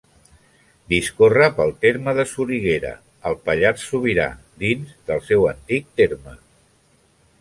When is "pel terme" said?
1.57-2.15